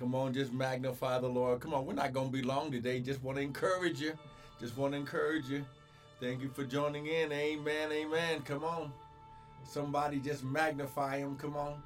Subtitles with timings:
[0.00, 1.60] Come on, just magnify the Lord.
[1.60, 3.00] Come on, we're not going to be long today.
[3.00, 4.14] Just want to encourage you.
[4.58, 5.62] Just want to encourage you.
[6.22, 7.30] Thank you for joining in.
[7.30, 7.92] Amen.
[7.92, 8.40] Amen.
[8.40, 8.94] Come on.
[9.62, 11.36] Somebody just magnify him.
[11.36, 11.82] Come on.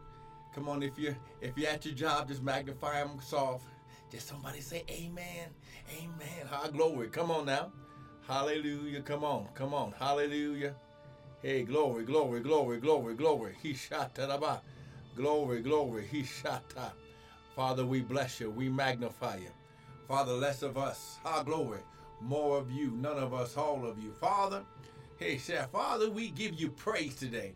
[0.54, 0.84] Come on.
[0.84, 3.64] If you're if you're at your job, just magnify him soft.
[4.12, 5.48] Just somebody say amen.
[5.98, 6.46] Amen.
[6.48, 7.08] High glory.
[7.08, 7.72] Come on now.
[8.28, 9.00] Hallelujah.
[9.02, 9.48] Come on.
[9.56, 9.92] Come on.
[9.98, 10.76] Hallelujah.
[11.42, 13.56] Hey, glory, glory, glory, glory, glory.
[13.60, 14.16] He shot
[15.16, 16.06] Glory, glory.
[16.10, 16.62] He shot.
[17.54, 18.50] Father, we bless you.
[18.50, 19.50] We magnify you.
[20.08, 21.18] Father, less of us.
[21.24, 21.80] our glory.
[22.20, 22.90] More of you.
[22.92, 24.12] None of us, all of you.
[24.12, 24.62] Father,
[25.18, 27.54] hey, Chef, Father, we give you praise today.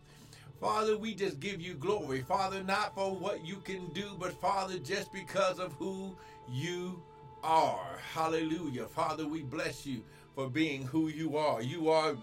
[0.61, 2.21] Father, we just give you glory.
[2.21, 6.15] Father, not for what you can do, but Father, just because of who
[6.49, 7.01] you
[7.43, 7.99] are.
[8.13, 8.85] Hallelujah.
[8.85, 10.03] Father, we bless you
[10.35, 11.61] for being who you are.
[11.61, 12.15] You are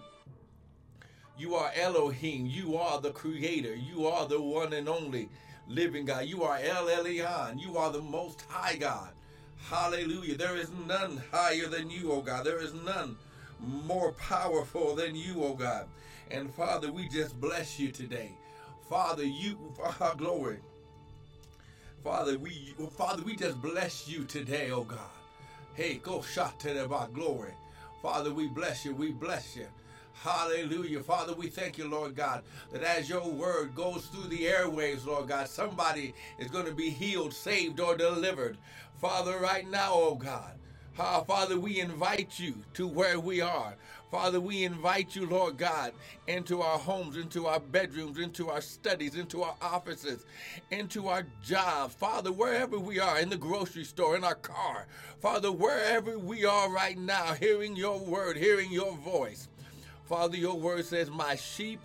[1.37, 2.47] you are Elohim.
[2.47, 3.75] You are the creator.
[3.75, 5.29] You are the one and only
[5.67, 6.25] living God.
[6.25, 7.59] You are El Elyon.
[7.59, 9.09] You are the most high God.
[9.69, 10.37] Hallelujah.
[10.37, 12.45] There is none higher than you, O God.
[12.45, 13.17] There is none
[13.59, 15.87] more powerful than you, O God.
[16.31, 18.31] And Father, we just bless you today.
[18.89, 19.57] Father, you,
[20.01, 20.59] our glory.
[22.03, 24.99] Father, we Father, we just bless you today, oh God.
[25.73, 27.53] Hey, go shot to the glory.
[28.01, 28.95] Father, we bless you.
[28.95, 29.67] We bless you.
[30.23, 31.01] Hallelujah.
[31.01, 35.29] Father, we thank you, Lord God, that as your word goes through the airwaves, Lord
[35.29, 38.57] God, somebody is going to be healed, saved, or delivered.
[39.01, 40.53] Father, right now, oh God,
[41.27, 43.75] Father, we invite you to where we are.
[44.11, 45.93] Father, we invite you, Lord God,
[46.27, 50.25] into our homes, into our bedrooms, into our studies, into our offices,
[50.71, 51.95] into our jobs.
[51.95, 54.87] Father, wherever we are, in the grocery store, in our car.
[55.21, 59.49] Father, wherever we are right now, hearing your word, hearing your voice.
[60.07, 61.81] Father, your word says, My sheep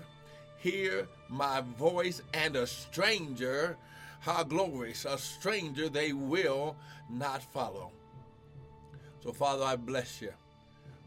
[0.59, 3.77] hear my voice, and a stranger,
[4.21, 6.77] how glorious, a stranger they will
[7.11, 7.91] not follow.
[9.25, 10.33] So, Father, I bless you.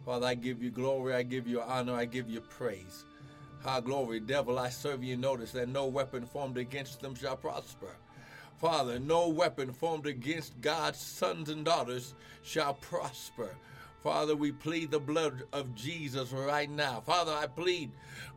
[0.06, 3.06] Father, I give you glory, I give you honor, I give you praise.
[3.64, 5.16] How glory, devil, I serve you.
[5.16, 7.96] Notice that no weapon formed against them shall prosper.
[8.58, 12.14] Father, no weapon formed against God's sons and daughters
[12.44, 13.50] shall prosper.
[14.06, 17.02] Father, we plead the blood of Jesus right now.
[17.02, 17.90] Father, I plead,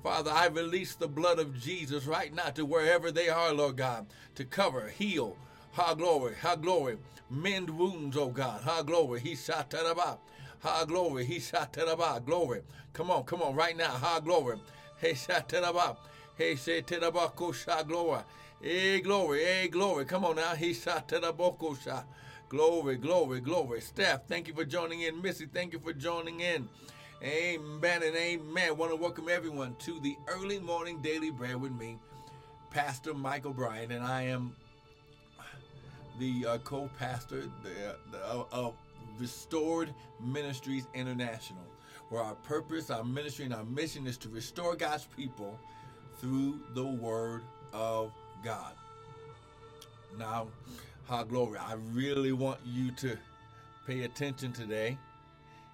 [0.02, 4.06] Father, I release the blood of Jesus right now to wherever they are, Lord God,
[4.36, 5.36] to cover, heal,
[5.72, 6.96] ha glory, ha glory,
[7.28, 10.22] mend wounds, oh God, ha glory, he shot about.
[10.60, 11.24] Ha glory.
[11.24, 11.76] He shot
[12.24, 12.62] glory.
[12.92, 13.90] Come on, come on, right now.
[13.90, 14.56] Ha glory.
[15.00, 15.52] He shot
[16.36, 18.22] He said sha glory.
[18.60, 20.04] Hey glory, hey glory.
[20.04, 20.54] Come on now.
[20.56, 22.02] He shot sha.
[22.48, 23.78] Glory, glory, glory.
[23.82, 25.20] Steph, thank you for joining in.
[25.20, 26.66] Missy, thank you for joining in.
[27.22, 28.75] Amen and amen.
[28.78, 31.98] Want to welcome everyone to the early morning daily bread with me,
[32.70, 34.56] Pastor Michael Bryan, and I am
[36.19, 38.19] the uh, co-pastor the,
[38.50, 38.72] of
[39.19, 41.66] Restored Ministries International,
[42.08, 45.60] where our purpose, our ministry, and our mission is to restore God's people
[46.19, 47.42] through the Word
[47.75, 48.10] of
[48.42, 48.72] God.
[50.19, 50.48] Now,
[51.08, 53.16] how glory, I really want you to
[53.86, 54.98] pay attention today.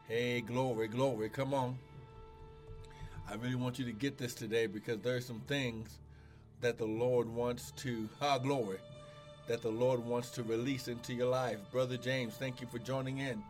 [0.06, 1.76] Hey, glory, glory, come on.
[3.28, 5.98] I really want you to get this today because there are some things
[6.60, 8.78] that the Lord wants to, ha, glory,
[9.48, 11.58] that the Lord wants to release into your life.
[11.72, 13.42] Brother James, thank you for joining in.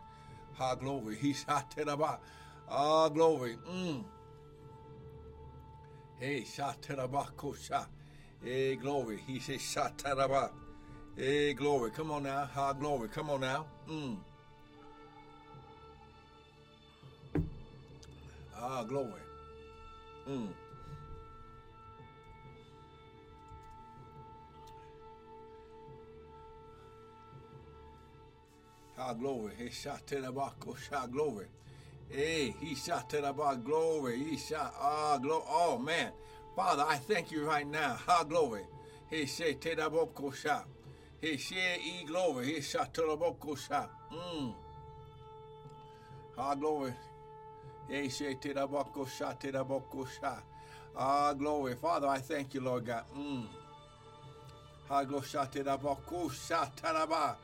[0.55, 1.15] Ha glory.
[1.21, 2.21] He shot it about.
[2.67, 3.57] Ah glory.
[3.69, 4.03] Mm.
[6.19, 7.31] Hey, shot it about.
[8.43, 9.19] Hey, glory.
[9.27, 10.53] He said shot it about.
[11.17, 11.91] Hey, glory.
[11.91, 12.49] Come on now.
[12.53, 13.07] Ha glory.
[13.07, 13.65] Come on now.
[13.89, 14.17] Mm.
[18.57, 19.21] Ah, glory.
[20.27, 20.49] Mm.
[29.19, 29.53] Glory.
[29.57, 30.53] He shot to the back.
[30.89, 31.45] Shot glory.
[32.09, 33.63] Hey, he shot to the back.
[33.63, 34.21] Glory.
[34.21, 34.73] He shot.
[34.77, 35.43] Ah, glory.
[35.47, 36.11] Oh, man.
[36.57, 37.97] Father, I thank you right now.
[38.05, 38.63] Ah, glory.
[39.09, 39.75] He said to
[41.37, 42.45] said, E glory.
[42.55, 43.57] He shot to the back.
[43.57, 43.89] Shot.
[44.13, 44.53] Mm.
[46.37, 46.93] Ah, glory.
[48.09, 49.87] Shot to the back.
[50.21, 50.43] Shot.
[50.95, 51.75] Ah, glory.
[51.75, 53.05] Father, I thank you, Lord God.
[53.17, 53.45] Mm.
[54.89, 55.25] Ah, glory.
[55.25, 55.97] Shot to the back.
[56.47, 57.37] Shot to the back.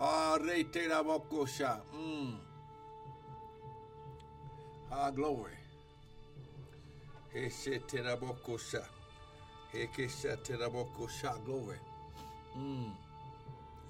[0.00, 1.80] Arete la bokosha.
[1.94, 2.34] Mm.
[4.90, 5.52] Ah, glory.
[7.34, 8.82] Heshete la bokosha.
[9.72, 11.44] Hekeshete la bokosha.
[11.44, 11.76] Glory.
[12.56, 12.90] Mm.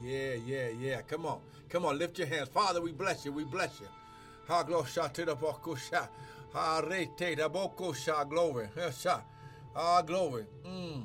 [0.02, 1.00] Yeah, yeah, yeah.
[1.02, 1.40] Come on.
[1.68, 1.98] Come on.
[1.98, 2.48] Lift your hands.
[2.48, 3.32] Father, we bless you.
[3.32, 3.88] We bless you.
[4.48, 6.08] Ha glosha te la bokosha.
[6.52, 8.28] Ha re rete la bokosha.
[8.28, 8.68] Glory.
[8.76, 9.22] Hesha.
[9.76, 10.46] Ah, glory.
[10.66, 11.02] Mm.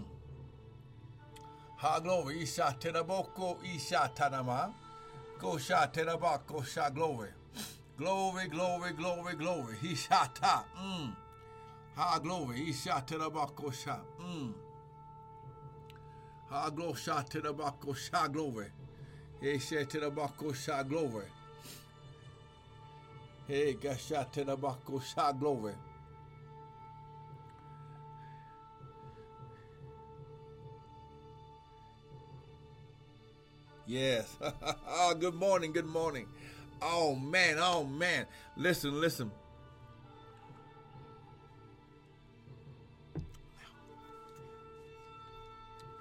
[1.77, 2.41] Ha glory.
[2.41, 3.57] Isha te la boko.
[3.75, 4.73] Isha tanama.
[5.39, 7.29] Go shot teraba go shot glory.
[7.97, 9.75] Glory, glory, glory, glory.
[9.95, 10.67] Shot top.
[10.81, 11.13] Mm.
[11.95, 12.65] Ha glory.
[12.65, 14.05] He shot teraba go shot.
[14.21, 14.53] Mm.
[16.49, 18.67] Ha glory shot teraba go shot glory.
[20.53, 21.25] Shot glory.
[23.47, 23.75] Hey,
[25.01, 25.73] shot glory.
[33.85, 34.35] Yes.
[34.87, 35.71] oh, good morning.
[35.71, 36.27] Good morning.
[36.81, 37.57] Oh, man.
[37.59, 38.25] Oh, man.
[38.57, 39.31] Listen, listen.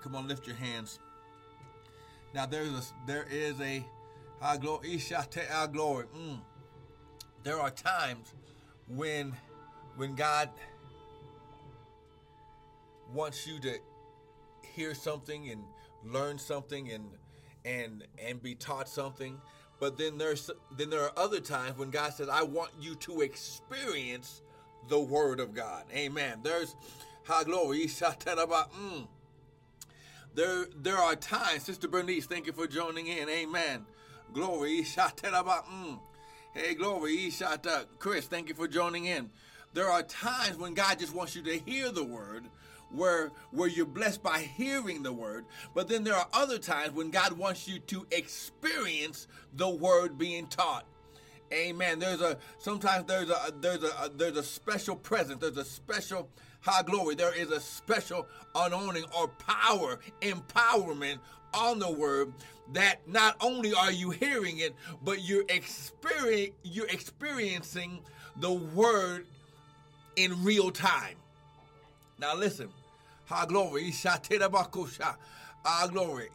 [0.02, 0.98] Come on, lift your hands.
[2.34, 3.84] Now there's a there is a
[5.69, 6.06] glory.
[6.16, 6.40] Mm.
[7.44, 8.34] There are times
[8.88, 9.34] when
[9.96, 10.50] when God
[13.12, 13.78] wants you to
[14.62, 15.62] hear something and
[16.04, 17.04] learn something and
[17.64, 19.40] and and be taught something
[19.81, 23.20] but then there's then there are other times when God says I want you to
[23.20, 24.42] experience
[24.88, 26.76] the word of God amen there's
[27.25, 29.06] high glory mm.
[30.34, 33.28] There there are times sister Bernice thank you for joining in.
[33.28, 33.84] Amen.
[34.32, 35.98] Glory mm.
[36.52, 37.31] hey glory
[37.98, 39.31] Chris thank you for joining in.
[39.72, 42.44] There are times when God just wants you to hear the word
[42.90, 45.44] where where you're blessed by hearing the word
[45.75, 50.46] but then there are other times when god wants you to experience the word being
[50.46, 50.86] taught.
[51.52, 51.98] Amen.
[52.00, 56.28] There's a sometimes there's a there's a there's a special presence there's a special
[56.64, 61.19] high glory there is a special anointing or power empowerment
[61.52, 62.32] on the word
[62.72, 64.75] that not only are you hearing it
[65.05, 68.00] but you're experience you're experiencing
[68.38, 69.26] the word
[70.16, 71.16] in real time
[72.19, 72.69] now listen
[73.26, 73.93] Ha glory.
[75.67, 76.28] Ah, glory.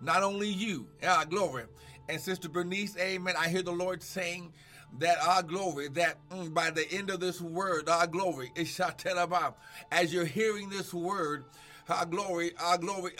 [0.00, 0.86] Not only you.
[1.04, 1.64] Ah, glory.
[2.08, 3.34] And Sister Bernice, amen.
[3.38, 4.52] I hear the Lord saying
[4.98, 8.50] that our glory, that mm, by the end of this word, our glory,
[9.92, 11.44] as you're hearing this word,
[11.88, 13.12] our glory, our glory,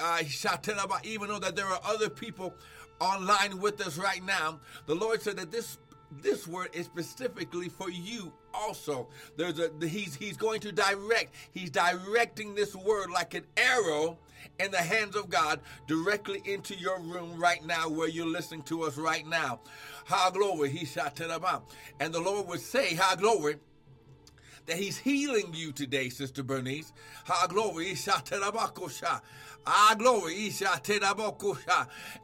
[1.05, 2.55] even though that there are other people
[3.01, 5.79] online with us right now, the Lord said that this
[6.23, 9.09] this word is specifically for you also.
[9.37, 14.19] There's a he's he's going to direct he's directing this word like an arrow
[14.59, 18.83] in the hands of God directly into your room right now where you're listening to
[18.83, 19.61] us right now
[20.05, 21.63] how glory he shot to the
[22.01, 23.57] and the Lord would say how glory
[24.67, 26.93] that he's healing you today, Sister Bernice.
[27.25, 27.95] Ha glory,
[29.67, 30.53] Ah glory,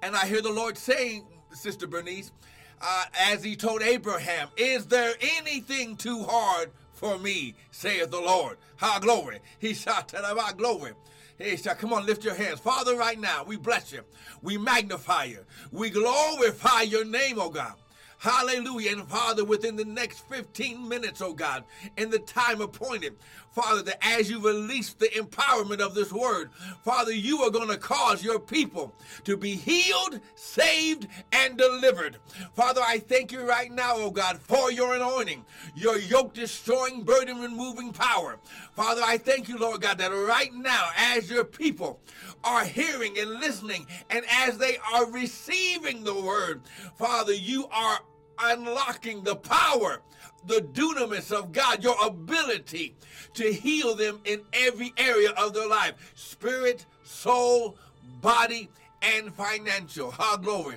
[0.02, 2.32] and I hear the Lord saying, Sister Bernice,
[2.80, 8.58] uh, as he told Abraham, Is there anything too hard for me, saith the Lord?
[8.76, 9.38] Ha, glory.
[9.60, 10.92] About glory.
[11.38, 12.60] He shall come on, lift your hands.
[12.60, 14.02] Father, right now, we bless you.
[14.42, 15.44] We magnify you.
[15.70, 17.74] We glorify your name, oh God.
[18.22, 18.92] Hallelujah.
[18.92, 21.64] And Father, within the next 15 minutes, oh God,
[21.96, 23.16] in the time appointed,
[23.52, 26.50] Father, that as you release the empowerment of this word,
[26.84, 28.94] Father, you are going to cause your people
[29.24, 32.16] to be healed, saved, and delivered.
[32.54, 35.44] Father, I thank you right now, oh God, for your anointing,
[35.74, 38.38] your yoke destroying, burden removing power.
[38.74, 42.00] Father, I thank you, Lord God, that right now, as your people
[42.42, 46.62] are hearing and listening, and as they are receiving the word,
[46.96, 47.98] Father, you are
[48.38, 50.00] unlocking the power,
[50.46, 52.96] the dunamis of God, your ability
[53.34, 57.76] to heal them in every area of their life spirit, soul,
[58.20, 58.68] body,
[59.02, 60.10] and financial.
[60.10, 60.76] Ha, glory.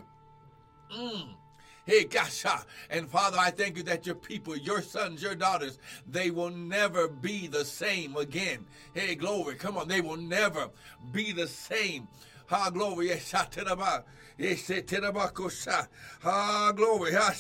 [0.96, 1.30] Mm.
[1.86, 2.66] Hey, gasha.
[2.90, 5.78] And Father, I thank you that your people, your sons, your daughters,
[6.10, 8.66] they will never be the same again.
[8.94, 9.56] Hey, glory.
[9.56, 9.88] Come on.
[9.88, 10.70] They will never
[11.12, 12.08] be the same.
[12.48, 13.10] Ha, glory.
[13.10, 13.32] Yes,
[16.22, 17.14] Ha glory.
[17.14, 17.32] Ha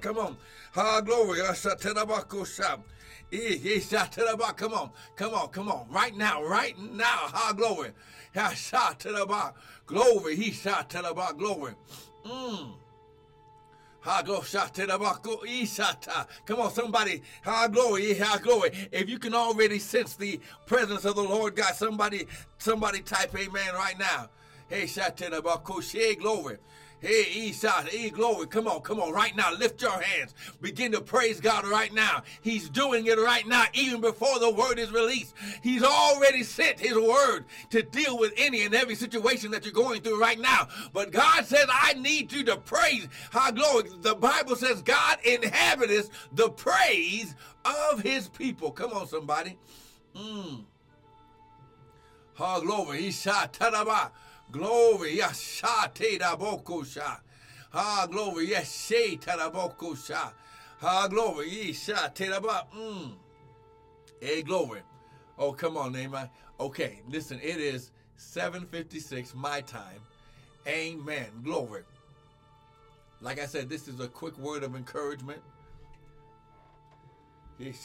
[0.00, 0.36] Come on.
[0.72, 1.40] Ha glory.
[1.40, 1.54] Come
[4.74, 4.90] on.
[5.16, 5.48] Come on.
[5.48, 5.86] Come on.
[5.90, 6.42] Right now.
[6.42, 7.04] Right now.
[7.06, 7.90] Ha glory.
[8.34, 9.52] Ha
[9.86, 10.36] Glory.
[10.36, 10.94] He shot
[11.36, 11.74] glory.
[12.26, 12.74] Mm.
[14.00, 14.22] Ha.
[16.46, 17.22] Come on, somebody.
[17.44, 18.70] Ha glory, ha glory.
[18.92, 22.26] If you can already sense the presence of the Lord God, somebody,
[22.58, 24.28] somebody type amen right now.
[24.68, 26.58] Hey, Shatanabakoshe, glory.
[27.00, 28.48] Hey, Esau, hey, glory.
[28.48, 29.52] Come on, come on, right now.
[29.54, 30.34] Lift your hands.
[30.60, 32.22] Begin to praise God right now.
[32.42, 35.32] He's doing it right now, even before the word is released.
[35.62, 40.02] He's already sent his word to deal with any and every situation that you're going
[40.02, 40.68] through right now.
[40.92, 43.06] But God says, I need you to praise.
[43.30, 43.90] How glory.
[44.02, 48.72] The Bible says, God inhabits the praise of his people.
[48.72, 49.56] Come on, somebody.
[50.16, 50.64] Mm.
[52.40, 53.02] Oh, glory.
[53.02, 53.56] He shot.
[54.50, 55.16] Glory.
[55.18, 57.20] Yashate da bokosha.
[57.72, 58.48] Ah, glory.
[58.48, 60.30] Yes, she taraboko sha.
[60.82, 61.48] Ah, glory.
[61.50, 62.66] Ye sha teraba.
[62.74, 63.12] Mm.
[64.20, 64.80] Hey, glory.
[65.38, 66.28] Oh, come on, Nehemiah.
[66.58, 70.00] Okay, listen, it is 7.56 my time.
[70.66, 71.26] Amen.
[71.44, 71.82] Glory.
[73.20, 75.40] Like I said, this is a quick word of encouragement.
[77.58, 77.84] Here's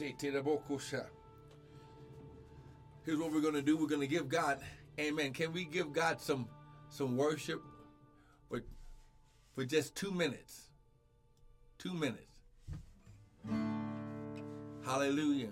[3.20, 3.78] what we're going to do.
[3.78, 4.60] We're going to give God,
[5.00, 5.34] amen.
[5.34, 6.48] Can we give God some
[6.90, 7.62] some worship
[8.50, 8.62] for,
[9.56, 10.70] for just two minutes?
[11.78, 12.40] Two minutes.
[14.86, 15.50] Hallelujah.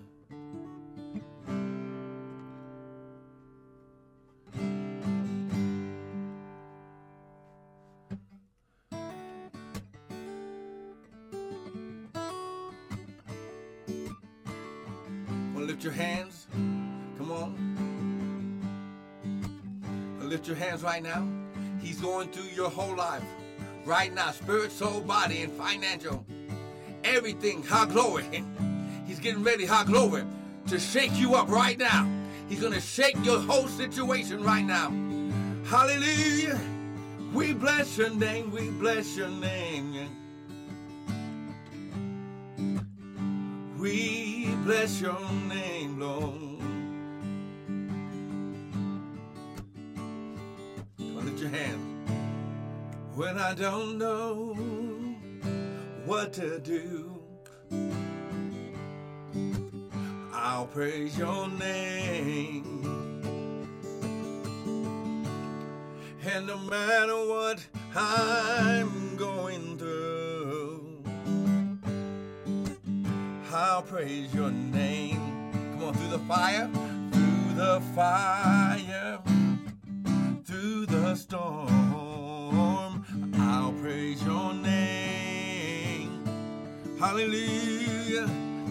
[20.52, 21.26] Your hands right now.
[21.80, 23.24] He's going through your whole life.
[23.86, 26.26] Right now, spirit, soul, body, and financial.
[27.04, 28.44] Everything, high glory.
[29.06, 30.24] He's getting ready, high glory,
[30.68, 32.06] to shake you up right now.
[32.48, 34.90] He's going to shake your whole situation right now.
[35.64, 36.60] Hallelujah.
[37.32, 38.50] We bless your name.
[38.50, 40.10] We bless your name.
[43.78, 45.18] We bless your
[45.48, 46.51] name, Lord.
[53.44, 54.54] I don't know
[56.06, 57.20] what to do,
[60.32, 62.64] I'll praise your name.
[66.24, 71.02] And no matter what I'm going through,
[73.52, 75.52] I'll praise your name.
[75.72, 76.70] Come on, through the fire,
[77.12, 79.18] through the fire,
[80.44, 81.91] through the storm,
[87.12, 88.22] Hallelujah.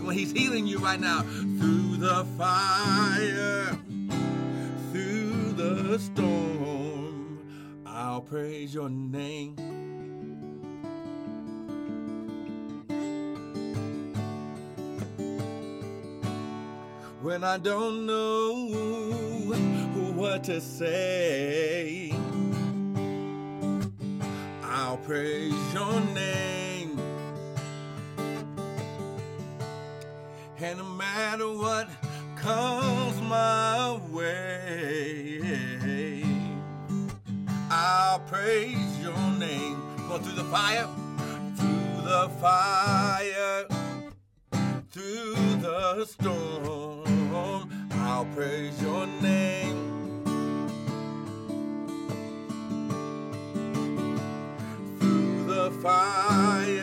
[0.03, 1.21] On, he's healing you right now.
[1.21, 3.77] Through the fire,
[4.91, 7.37] through the storm,
[7.85, 9.55] I'll praise your name.
[17.21, 18.55] when I don't know
[20.15, 22.11] what to say.
[24.63, 26.60] I'll praise your name.
[31.15, 31.89] Matter what
[32.37, 35.41] comes my way,
[37.69, 39.77] I'll praise your name.
[40.07, 40.87] Go through the fire,
[41.57, 43.65] through the fire,
[44.91, 47.69] through the storm.
[47.91, 49.79] I'll praise your name.
[54.99, 56.80] Through the fire,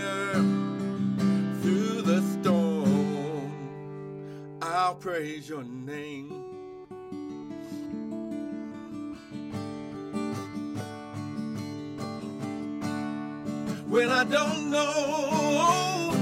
[4.88, 6.30] I'll praise your name.
[13.87, 16.12] When I don't know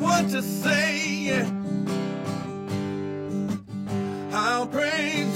[0.00, 1.46] what to say,
[4.32, 5.29] I'll praise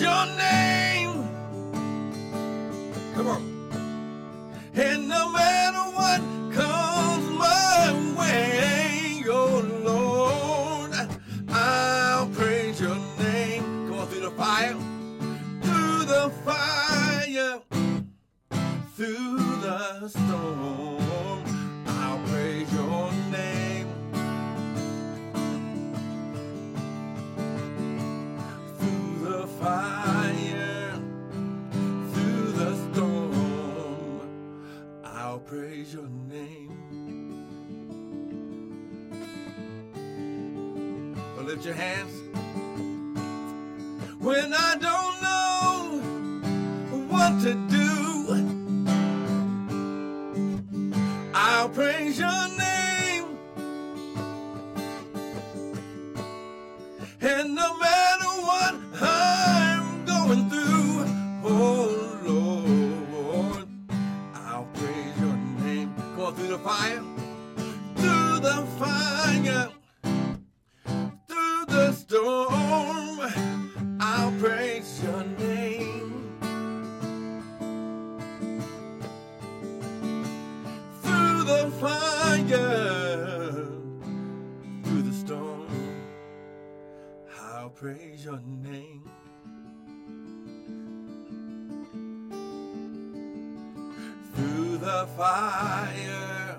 [95.75, 96.57] fire,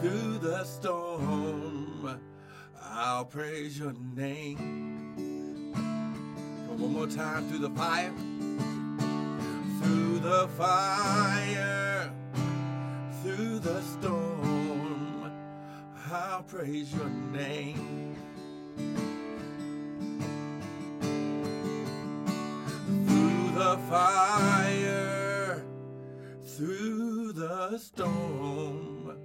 [0.00, 2.20] through the storm.
[2.80, 5.74] I'll praise your name.
[6.68, 8.12] One more time through the fire.
[9.80, 12.12] Through the fire,
[13.22, 15.32] through the storm,
[16.12, 18.14] I'll praise your name.
[23.06, 25.64] Through the fire,
[26.44, 29.16] through the storm,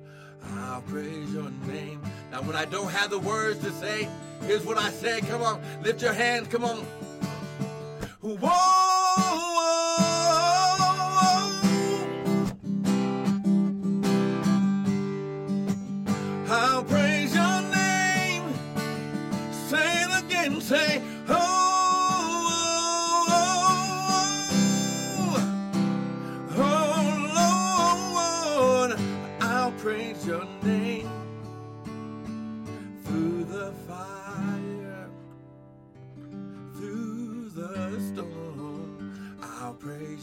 [0.58, 2.00] I'll praise your name.
[2.32, 4.08] Now, when I don't have the words to say,
[4.42, 5.22] here's what I say.
[5.22, 6.48] Come on, lift your hands.
[6.48, 6.78] Come on.
[8.22, 8.83] Whoa.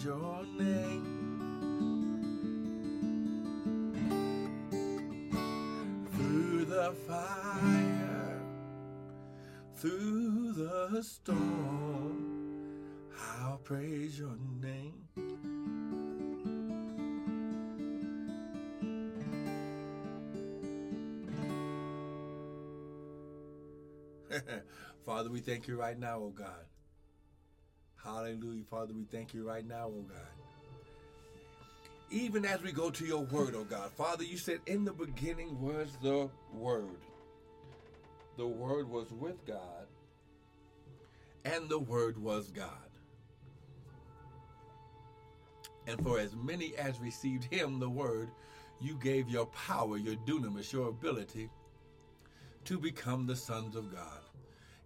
[0.05, 1.21] Your name.
[6.13, 8.43] through the fire,
[9.77, 12.67] through the storm,
[13.41, 14.95] I'll praise your name.
[25.05, 26.65] Father, we thank you right now, oh God.
[28.05, 28.65] Hallelujah.
[28.71, 30.27] Father, we thank you right now, oh God
[32.11, 33.91] even as we go to your word, oh God.
[33.93, 36.99] Father, you said in the beginning was the word.
[38.37, 39.87] The word was with God,
[41.45, 42.69] and the word was God.
[45.87, 48.31] And for as many as received him, the word,
[48.81, 51.51] you gave your power, your dunamis, your ability
[52.65, 54.21] to become the sons of God.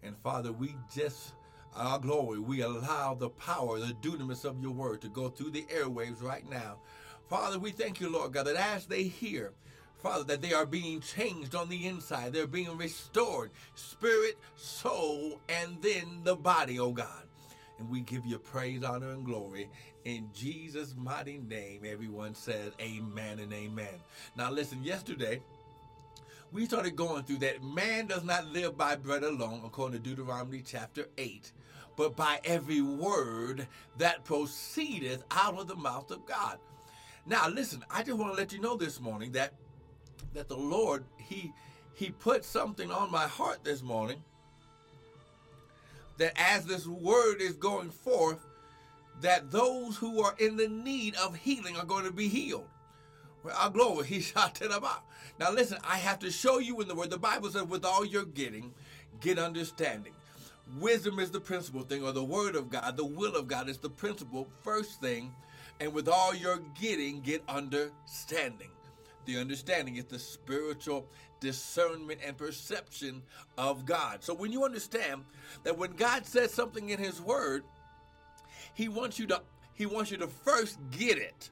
[0.03, 1.33] And Father, we just
[1.77, 5.65] our glory, we allow the power, the dunamis of your word to go through the
[5.65, 6.79] airwaves right now
[7.29, 9.53] Father, we thank you, Lord God, that as they hear,
[10.03, 12.33] Father, that they are being changed on the inside.
[12.33, 17.25] They're being restored, spirit, soul, and then the body, oh God.
[17.79, 19.69] And we give you praise, honor, and glory.
[20.05, 23.95] In Jesus' mighty name, everyone says amen and amen.
[24.37, 25.41] Now, listen, yesterday,
[26.53, 30.63] we started going through that man does not live by bread alone, according to Deuteronomy
[30.65, 31.51] chapter 8,
[31.97, 33.67] but by every word
[33.99, 36.59] that proceedeth out of the mouth of God.
[37.27, 39.55] Now, listen, I just want to let you know this morning that
[40.35, 41.53] that the Lord he
[41.95, 44.23] he put something on my heart this morning
[46.19, 48.45] that as this word is going forth
[49.21, 52.69] that those who are in the need of healing are going to be healed.
[53.45, 55.05] Well, our glory, he shot it about.
[55.39, 57.11] Now listen, I have to show you in the word.
[57.11, 58.75] The Bible says, with all your getting,
[59.21, 60.15] get understanding.
[60.79, 63.79] Wisdom is the principal thing, or the word of God, the will of God is
[63.79, 65.33] the principal first thing
[65.81, 68.70] and with all your getting, get understanding.
[69.27, 71.07] The understanding is the spiritual
[71.40, 73.22] discernment and perception
[73.59, 74.22] of God.
[74.22, 75.24] So when you understand
[75.62, 77.64] that when God says something in his word,
[78.74, 81.50] he wants you to he wants you to first get it.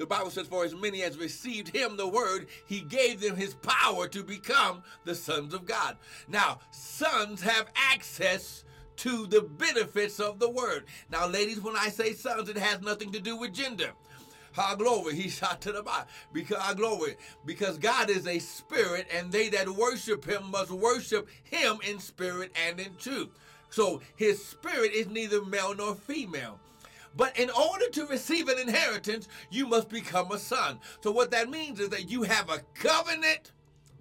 [0.00, 3.52] The Bible says, For as many as received him, the word, he gave them his
[3.52, 5.98] power to become the sons of God.
[6.26, 8.64] Now, sons have access
[8.96, 10.86] to the benefits of the word.
[11.10, 13.90] Now, ladies, when I say sons, it has nothing to do with gender.
[14.56, 16.08] Our glory, he shot to the bottom.
[16.32, 21.28] Because our glory, because God is a spirit, and they that worship him must worship
[21.44, 23.28] him in spirit and in truth.
[23.68, 26.58] So his spirit is neither male nor female.
[27.16, 30.78] But in order to receive an inheritance, you must become a son.
[31.02, 33.52] So what that means is that you have a covenant,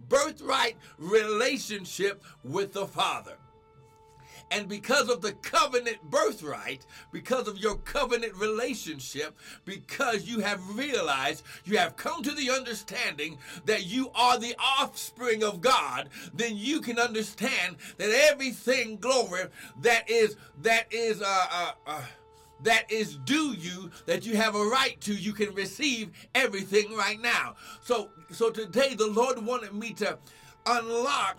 [0.07, 3.37] birthright relationship with the Father.
[4.51, 11.43] And because of the covenant birthright, because of your covenant relationship, because you have realized,
[11.65, 16.81] you have come to the understanding that you are the offspring of God, then you
[16.81, 19.43] can understand that everything glory
[19.81, 22.01] that is that is uh, uh, uh
[22.63, 27.19] that is due you that you have a right to you can receive everything right
[27.21, 27.55] now.
[27.81, 30.17] So so today the lord wanted me to
[30.65, 31.37] unlock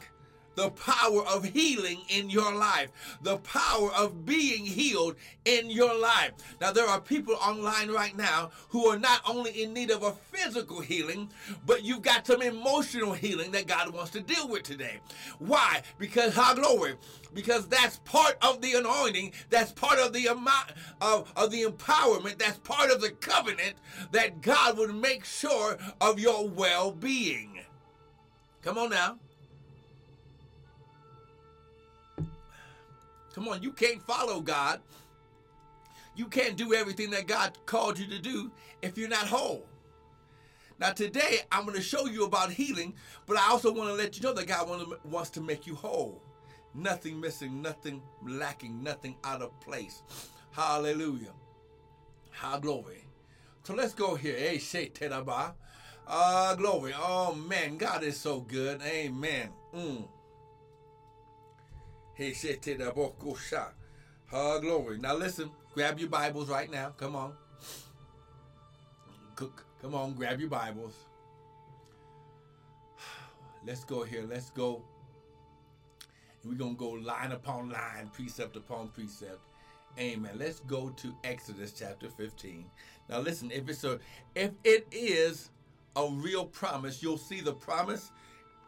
[0.60, 2.90] the power of healing in your life,
[3.22, 6.32] the power of being healed in your life.
[6.60, 10.12] Now, there are people online right now who are not only in need of a
[10.12, 11.30] physical healing,
[11.64, 15.00] but you've got some emotional healing that God wants to deal with today.
[15.38, 15.80] Why?
[15.98, 16.96] Because, how glory,
[17.32, 22.38] because that's part of the anointing, that's part of the amount of, of the empowerment,
[22.38, 23.76] that's part of the covenant
[24.12, 27.60] that God would make sure of your well being.
[28.60, 29.16] Come on now.
[33.40, 34.80] Come on, you can't follow God.
[36.14, 38.50] You can't do everything that God called you to do
[38.82, 39.66] if you're not whole.
[40.78, 42.92] Now, today, I'm going to show you about healing,
[43.24, 44.68] but I also want to let you know that God
[45.04, 46.22] wants to make you whole.
[46.74, 50.02] Nothing missing, nothing lacking, nothing out of place.
[50.50, 51.32] Hallelujah.
[52.32, 53.06] How glory.
[53.62, 54.36] So let's go here.
[54.36, 55.54] Hey, Shay Teraba.
[56.06, 56.92] Ah, glory.
[56.94, 57.78] Oh, man.
[57.78, 58.82] God is so good.
[58.82, 59.48] Amen.
[59.74, 60.04] Mm.
[62.20, 63.14] Hey, Shay Teraba.
[64.30, 64.98] Ah, glory.
[64.98, 65.50] Now listen.
[65.72, 66.90] Grab your Bibles right now.
[66.98, 67.32] Come on.
[69.34, 70.92] Come on, grab your Bibles.
[73.66, 74.26] Let's go here.
[74.28, 74.82] Let's go.
[76.44, 79.40] We're going to go line upon line, precept upon precept.
[79.98, 80.32] Amen.
[80.36, 82.66] Let's go to Exodus chapter 15.
[83.08, 83.98] Now listen, if it's a
[84.34, 85.48] if it is
[85.96, 88.12] a real promise, you'll see the promise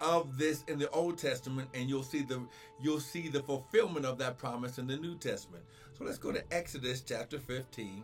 [0.03, 2.43] of this in the Old Testament and you'll see the
[2.81, 5.65] you'll see the fulfillment of that promise in the New Testament.
[5.97, 8.03] So let's go to Exodus chapter 15.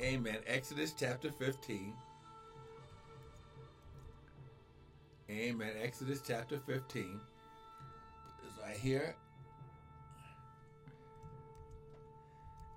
[0.00, 0.38] Amen.
[0.46, 1.92] Exodus chapter 15.
[5.30, 5.70] Amen.
[5.82, 7.20] Exodus chapter 15.
[8.42, 9.14] This right here.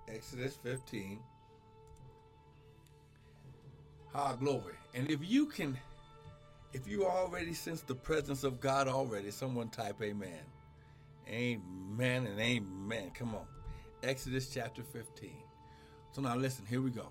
[0.08, 1.18] Exodus 15.
[4.14, 4.74] Ah, glory.
[4.94, 5.76] And if you can,
[6.72, 10.40] if you already sense the presence of God already, someone type amen.
[11.28, 13.10] Amen and amen.
[13.14, 13.46] Come on.
[14.02, 15.30] Exodus chapter 15.
[16.12, 17.10] So now listen, here we go.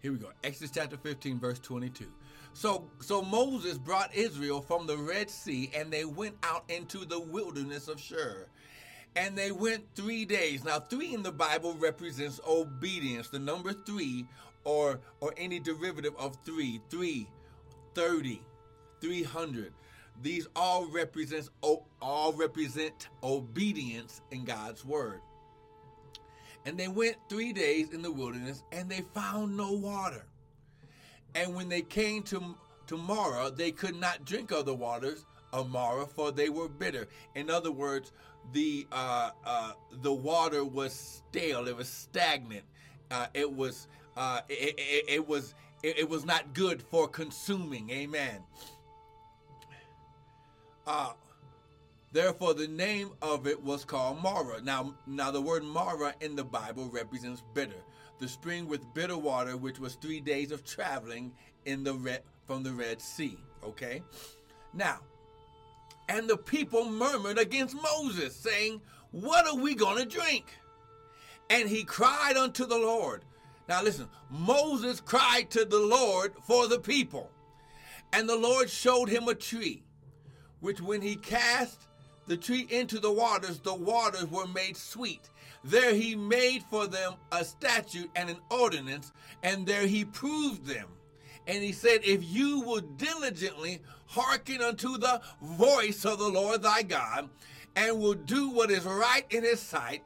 [0.00, 0.30] Here we go.
[0.44, 2.06] Exodus chapter 15, verse 22.
[2.52, 7.20] So so Moses brought Israel from the Red Sea and they went out into the
[7.20, 8.46] wilderness of Shur.
[9.16, 10.64] And they went three days.
[10.64, 13.28] Now, three in the Bible represents obedience.
[13.28, 14.26] The number three
[14.64, 17.26] or or any derivative of three, three,
[17.94, 18.40] 30,
[19.00, 19.72] 300.
[20.22, 25.20] These all represents all represent obedience in God's word.
[26.66, 30.26] And they went three days in the wilderness and they found no water.
[31.34, 32.56] And when they came to,
[32.88, 37.06] to Marah, they could not drink of the waters of Marah, for they were bitter.
[37.34, 38.12] In other words,
[38.52, 41.68] the uh, uh, the water was stale.
[41.68, 42.64] It was stagnant.
[43.10, 47.90] Uh, it was uh, it, it, it, was it, it, was not good for consuming.
[47.90, 48.40] Amen.
[50.88, 51.12] Uh,
[52.12, 54.62] therefore, the name of it was called Marah.
[54.62, 57.84] Now, now the word Marah in the Bible represents bitter
[58.18, 61.30] the spring with bitter water, which was three days of traveling
[61.66, 63.36] in the red, from the Red Sea.
[63.62, 64.02] Okay?
[64.72, 65.00] Now,
[66.08, 70.46] and the people murmured against Moses, saying, What are we going to drink?
[71.50, 73.24] And he cried unto the Lord.
[73.68, 77.30] Now listen, Moses cried to the Lord for the people.
[78.14, 79.82] And the Lord showed him a tree,
[80.60, 81.86] which when he cast
[82.26, 85.30] the tree into the waters, the waters were made sweet.
[85.64, 90.86] There he made for them a statute and an ordinance, and there he proved them.
[91.46, 96.82] And he said, If you will diligently hearken unto the voice of the Lord thy
[96.82, 97.28] God,
[97.74, 100.02] and will do what is right in his sight,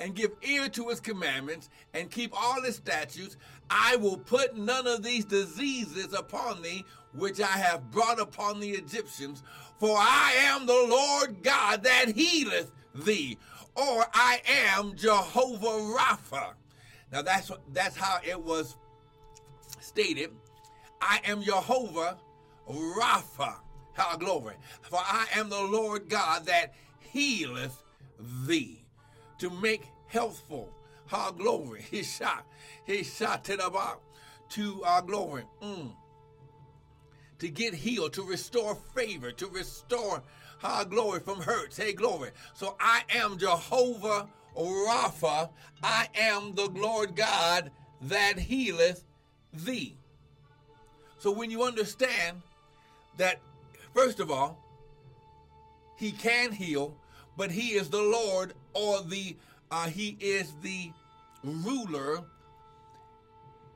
[0.00, 3.36] and give ear to his commandments, and keep all his statutes,
[3.70, 6.84] I will put none of these diseases upon thee,
[7.18, 9.42] which I have brought upon the Egyptians,
[9.78, 13.38] for I am the Lord God that healeth thee
[13.78, 14.40] or I
[14.74, 16.54] am Jehovah Rapha.
[17.12, 18.76] Now that's that's how it was
[19.80, 20.30] stated.
[21.00, 22.18] I am Jehovah
[22.68, 23.54] Rapha.
[23.92, 24.54] How glory.
[24.82, 27.82] For I am the Lord God that healeth
[28.46, 28.84] thee.
[29.38, 30.68] To make healthful.
[31.06, 31.84] How glory.
[31.90, 32.46] He shot.
[32.84, 33.98] He shot to the bar.
[34.50, 35.44] To our glory.
[35.62, 35.92] Mm.
[37.38, 40.22] To get healed, to restore favor, to restore
[40.62, 41.76] Ah, glory from hurts.
[41.76, 42.30] Hey, glory.
[42.54, 45.50] So I am Jehovah Rapha.
[45.82, 47.70] I am the Lord God
[48.02, 49.04] that healeth
[49.52, 49.96] thee.
[51.18, 52.42] So when you understand
[53.18, 53.40] that,
[53.94, 54.58] first of all,
[55.96, 56.96] he can heal,
[57.36, 59.36] but he is the Lord or the
[59.70, 60.90] uh, he is the
[61.44, 62.22] ruler.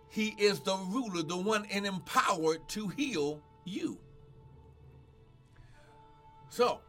[0.09, 3.99] He is the ruler, the one and empowered to heal you.
[6.49, 6.81] So,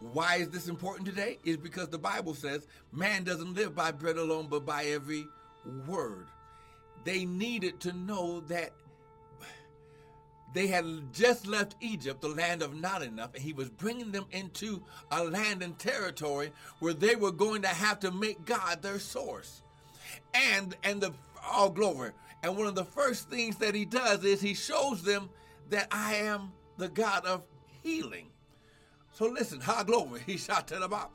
[0.00, 1.38] why is this important today?
[1.44, 5.26] Is because the Bible says man doesn't live by bread alone, but by every
[5.86, 6.26] word.
[7.04, 8.72] They needed to know that
[10.54, 14.26] they had just left Egypt, the land of not enough, and he was bringing them
[14.30, 18.98] into a land and territory where they were going to have to make God their
[18.98, 19.62] source.
[20.34, 21.12] And and the
[21.46, 22.12] all glory.
[22.42, 25.28] And one of the first things that he does is he shows them
[25.70, 27.42] that I am the God of
[27.82, 28.28] healing.
[29.12, 31.12] So listen, high glory, he shouted about.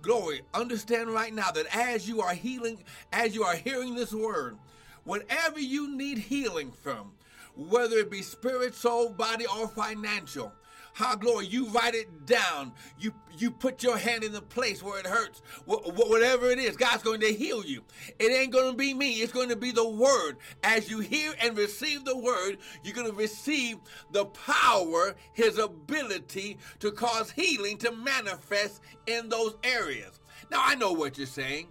[0.00, 4.56] Glory, understand right now that as you are healing, as you are hearing this word,
[5.04, 7.12] whatever you need healing from,
[7.56, 10.52] whether it be spirit, soul, body, or financial,
[10.92, 12.72] how glory, you write it down.
[12.98, 15.42] You you put your hand in the place where it hurts.
[15.64, 17.82] whatever it is, God's going to heal you.
[18.18, 19.14] It ain't going to be me.
[19.22, 20.36] It's going to be the word.
[20.62, 23.78] As you hear and receive the word, you're going to receive
[24.10, 30.20] the power, his ability to cause healing to manifest in those areas.
[30.50, 31.68] Now I know what you're saying.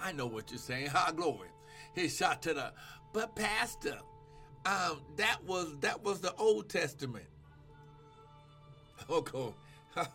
[0.00, 0.88] I know what you're saying.
[0.88, 1.48] High glory.
[1.94, 2.72] He shot to the
[3.12, 3.98] but pastor,
[4.66, 7.26] um, that was that was the Old Testament.
[9.10, 9.52] Okay.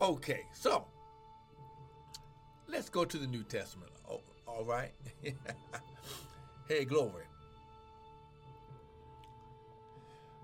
[0.00, 0.84] okay, so
[2.68, 3.92] let's go to the New Testament.
[4.10, 4.92] Oh, all right.
[6.68, 7.24] hey, glory.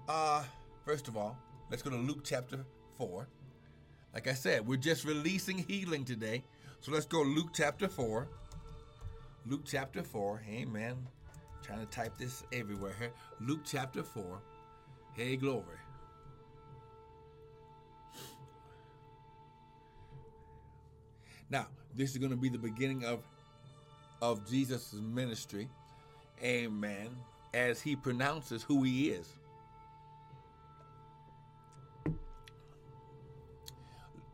[0.08, 0.42] Uh,
[0.84, 1.36] first of all,
[1.70, 2.64] let's go to Luke chapter
[2.98, 3.28] 4.
[4.14, 6.42] Like I said, we're just releasing healing today.
[6.80, 8.28] So let's go Luke chapter 4.
[9.46, 10.42] Luke chapter 4.
[10.48, 10.96] Amen.
[11.62, 13.12] Trying to type this everywhere here.
[13.40, 14.40] Luke chapter 4.
[15.14, 15.78] Hey, glory.
[21.50, 23.20] Now, this is going to be the beginning of
[24.22, 25.68] of Jesus' ministry.
[26.42, 27.08] Amen.
[27.52, 29.34] As he pronounces who he is.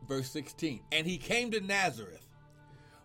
[0.07, 0.81] Verse 16.
[0.91, 2.25] And he came to Nazareth,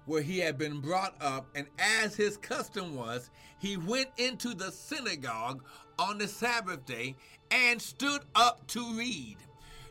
[0.07, 4.71] where he had been brought up, and as his custom was, he went into the
[4.71, 5.65] synagogue
[5.99, 7.17] on the Sabbath day
[7.51, 9.37] and stood up to read.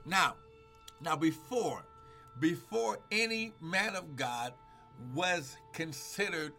[0.06, 0.36] Now,
[1.02, 1.84] now before
[2.40, 4.54] before any man of God
[5.14, 6.54] was considered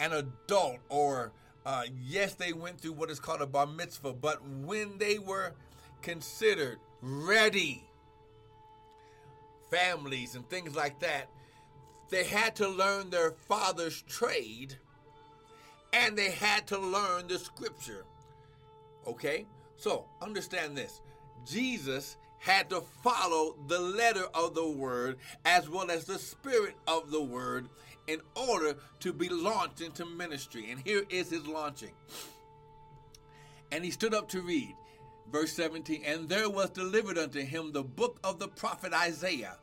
[0.00, 1.32] an adult, or
[1.66, 5.54] uh, yes, they went through what is called a bar mitzvah, but when they were
[6.02, 7.84] considered ready,
[9.70, 11.28] families and things like that,
[12.10, 14.76] they had to learn their father's trade
[15.92, 18.04] and they had to learn the scripture.
[19.06, 19.46] Okay?
[19.76, 21.00] So understand this
[21.46, 27.10] Jesus had to follow the letter of the word as well as the spirit of
[27.10, 27.68] the word
[28.06, 30.70] in order to be launched into ministry.
[30.70, 31.92] And here is his launching.
[33.70, 34.74] And he stood up to read.
[35.30, 39.58] Verse 17, and there was delivered unto him the book of the prophet Isaiah.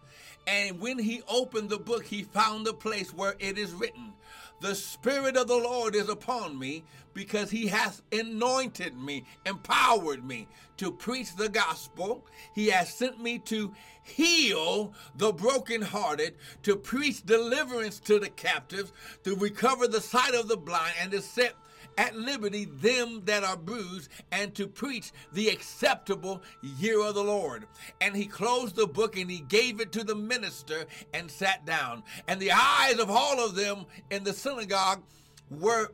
[0.45, 4.13] And when he opened the book, he found the place where it is written,
[4.61, 10.47] The Spirit of the Lord is upon me, because he has anointed me, empowered me
[10.77, 12.25] to preach the gospel.
[12.53, 18.91] He has sent me to heal the brokenhearted, to preach deliverance to the captives,
[19.23, 21.53] to recover the sight of the blind, and to set
[21.97, 27.65] at liberty them that are bruised, and to preach the acceptable year of the Lord.
[28.01, 32.03] And he closed the book and he gave it to the minister and sat down.
[32.27, 35.03] And the eyes of all of them in the synagogue
[35.49, 35.91] were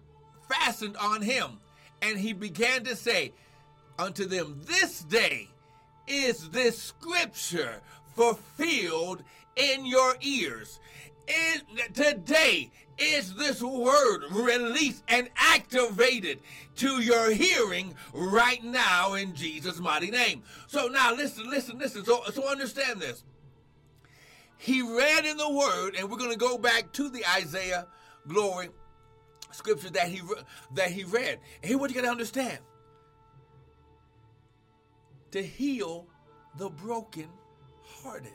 [0.50, 1.60] fastened on him.
[2.02, 3.34] And he began to say
[4.00, 5.50] unto them, This day
[6.08, 7.82] is this scripture
[8.16, 9.24] fulfilled
[9.56, 10.80] in your ears.
[11.28, 16.40] Is, today is this word released and activated
[16.76, 20.44] to your hearing right now in Jesus' mighty name.
[20.68, 22.06] So now listen, listen, listen.
[22.06, 23.24] So, so understand this.
[24.58, 27.88] He read in the word, and we're going to go back to the Isaiah
[28.28, 28.70] glory
[29.52, 30.22] scripture that he
[30.76, 31.40] that he read.
[31.62, 32.60] And here what you got to understand.
[35.32, 36.08] To heal
[36.58, 37.28] the broken
[37.84, 38.32] hearted.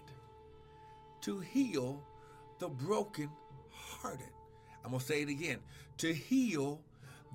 [1.23, 2.03] To heal
[2.59, 3.31] the broken
[3.71, 4.31] hearted.
[4.87, 5.59] I'm going to say it again.
[5.99, 6.81] To heal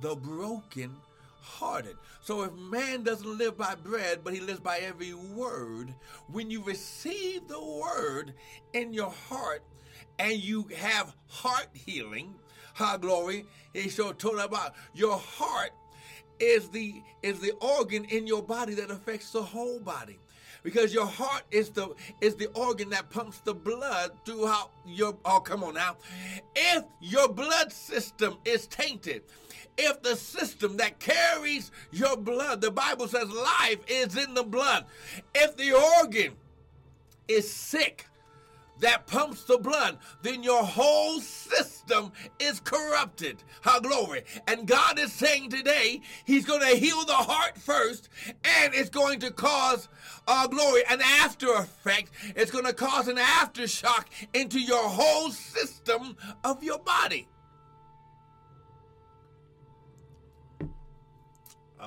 [0.02, 0.96] the broken
[1.42, 1.98] hearted.
[2.22, 5.94] So if man doesn't live by bread, but he lives by every word,
[6.32, 8.34] when you receive the word
[8.72, 9.64] in your heart
[10.18, 12.36] and you have heart healing,
[12.74, 15.72] high glory, he so told about your heart
[16.40, 20.18] is the is the organ in your body that affects the whole body
[20.64, 25.40] because your heart is the is the organ that pumps the blood throughout your oh
[25.40, 25.98] come on now.
[26.56, 29.24] If your blood system is tainted
[29.78, 34.86] if the system that carries your blood the bible says life is in the blood.
[35.34, 36.34] If the organ
[37.28, 38.08] is sick
[38.82, 43.44] that pumps the blood, then your whole system is corrupted.
[43.62, 44.24] How glory.
[44.48, 49.20] And God is saying today, He's going to heal the heart first, and it's going
[49.22, 49.88] to cause
[50.28, 52.12] uh, glory, an after effect.
[52.36, 57.28] It's going to cause an aftershock into your whole system of your body.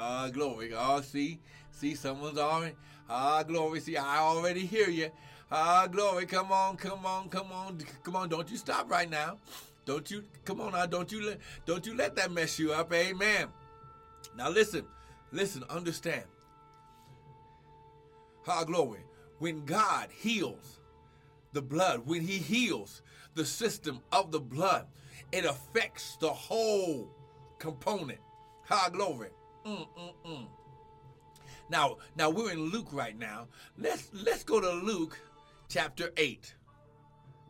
[0.07, 0.71] Ah, glory.
[0.77, 1.39] Oh, see,
[1.71, 2.75] see, someone's already.
[3.09, 3.81] Ah, glory.
[3.81, 5.11] See, I already hear you.
[5.51, 6.27] Ah, glory.
[6.27, 8.29] Come on, come on, come on, come on.
[8.29, 9.39] Don't you stop right now.
[9.87, 10.85] Don't you come on now.
[10.85, 12.93] Don't you let don't you let that mess you up.
[12.93, 13.49] Amen.
[14.37, 14.85] Now listen,
[15.33, 16.25] listen, understand.
[18.47, 19.01] Ah, glory.
[19.39, 20.81] When God heals
[21.55, 23.01] the blood, when He heals
[23.35, 24.87] the system of the blood,
[25.33, 27.09] it affects the whole
[27.59, 28.21] component.
[28.69, 29.31] Ah, glory.
[29.67, 30.47] Mm-mm-mm.
[31.71, 33.49] Now, now we're in Luke right now.
[33.79, 35.19] Let's let's go to Luke
[35.69, 36.55] chapter 8.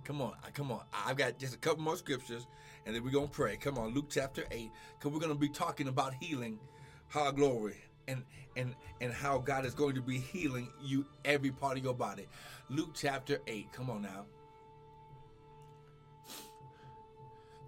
[0.05, 0.83] Come on, come on.
[0.93, 2.47] I've got just a couple more scriptures,
[2.87, 3.57] and then we're gonna pray.
[3.57, 6.61] Come on, Luke chapter 8, because we're gonna be talking about healing,
[7.09, 8.23] how glory, and
[8.57, 12.29] and and how God is going to be healing you every part of your body.
[12.69, 13.73] Luke chapter 8.
[13.73, 14.27] Come on now.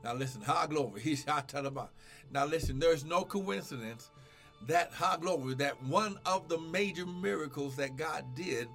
[0.05, 1.01] Now listen, high glory.
[1.01, 1.91] He's talking about.
[2.31, 4.11] Now listen, there's no coincidence
[4.63, 8.69] that high glory, that one of the major miracles that God did,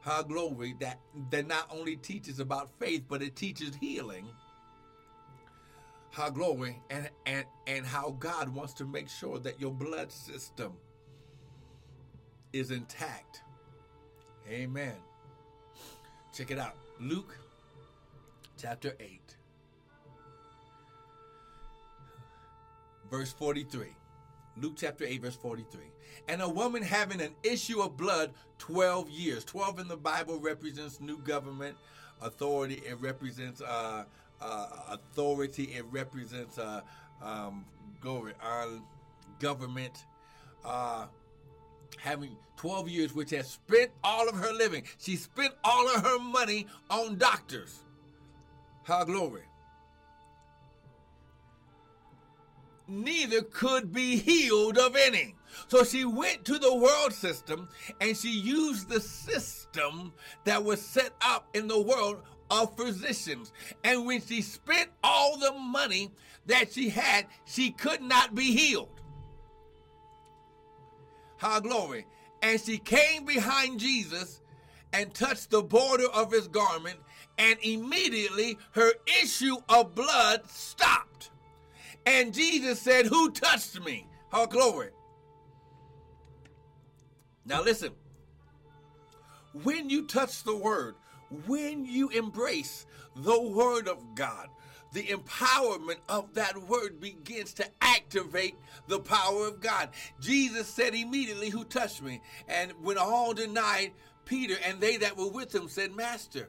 [0.00, 4.26] high glory, that that not only teaches about faith, but it teaches healing.
[6.12, 10.74] High glory, and and and how God wants to make sure that your blood system
[12.52, 13.42] is intact.
[14.48, 14.94] Amen.
[16.32, 16.76] Check it out.
[17.00, 17.36] Luke
[18.56, 19.20] chapter 8.
[23.10, 23.88] Verse 43.
[24.60, 25.80] Luke chapter 8, verse 43.
[26.28, 29.44] And a woman having an issue of blood 12 years.
[29.44, 31.76] 12 in the Bible represents new government
[32.22, 32.82] authority.
[32.86, 34.04] It represents uh,
[34.40, 35.64] uh, authority.
[35.64, 36.82] It represents uh,
[37.22, 37.64] um,
[39.38, 40.04] government.
[40.64, 41.06] Uh,
[41.98, 44.84] having 12 years, which has spent all of her living.
[44.98, 47.80] She spent all of her money on doctors.
[48.84, 49.42] How glory.
[52.88, 55.34] Neither could be healed of any.
[55.68, 57.68] So she went to the world system
[58.00, 60.12] and she used the system
[60.44, 63.52] that was set up in the world of physicians.
[63.82, 66.10] And when she spent all the money
[66.46, 69.00] that she had, she could not be healed.
[71.36, 72.06] How glory.
[72.42, 74.40] And she came behind Jesus
[74.92, 76.98] and touched the border of his garment,
[77.36, 78.92] and immediately her
[79.22, 81.13] issue of blood stopped.
[82.06, 84.06] And Jesus said, Who touched me?
[84.32, 84.90] Oh, glory.
[87.44, 87.92] Now listen.
[89.62, 90.96] When you touch the word,
[91.46, 94.48] when you embrace the word of God,
[94.92, 99.90] the empowerment of that word begins to activate the power of God.
[100.20, 102.20] Jesus said immediately, Who touched me?
[102.48, 103.92] And when all denied,
[104.24, 106.48] Peter and they that were with him said, Master,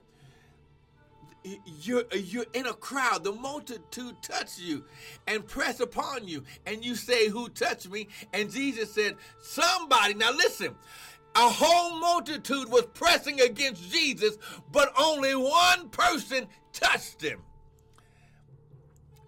[1.81, 3.23] you're you're in a crowd.
[3.23, 4.85] The multitude touch you
[5.27, 6.43] and press upon you.
[6.65, 8.07] And you say who touched me?
[8.33, 10.13] And jesus said somebody.
[10.13, 10.75] Now listen
[11.35, 14.37] a whole multitude was pressing against jesus
[14.71, 17.41] but only one person touched him.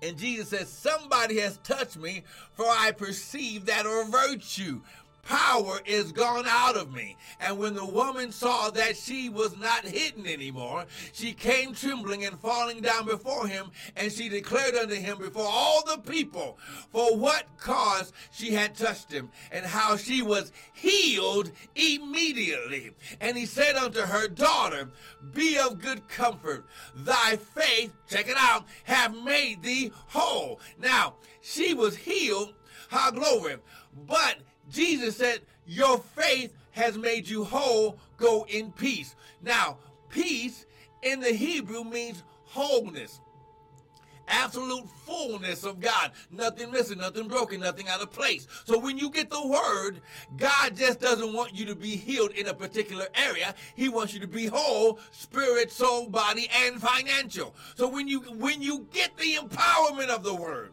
[0.01, 4.81] And jesus said somebody has touched me for i perceive that a virtue
[5.27, 7.17] power is gone out of me.
[7.41, 12.39] And when the woman saw that she was not hidden anymore, she came trembling and
[12.39, 16.57] falling down before him, and she declared unto him before all the people
[16.91, 22.91] for what cause she had touched him, and how she was healed immediately.
[23.19, 24.89] And he said unto her, Daughter,
[25.33, 26.65] be of good comfort.
[26.95, 30.61] Thy faith, check it out, have made thee whole.
[30.79, 32.53] Now, she was healed,
[32.89, 33.57] how glory,
[34.05, 34.37] but
[34.69, 37.97] Jesus said, Your faith has made you whole.
[38.17, 39.15] Go in peace.
[39.41, 39.77] Now,
[40.09, 40.65] peace
[41.03, 43.19] in the Hebrew means wholeness,
[44.27, 46.11] absolute fullness of God.
[46.31, 48.47] Nothing missing, nothing broken, nothing out of place.
[48.65, 50.01] So when you get the word,
[50.35, 53.53] God just doesn't want you to be healed in a particular area.
[53.75, 57.55] He wants you to be whole, spirit, soul, body, and financial.
[57.75, 60.71] So when you when you get the empowerment of the word,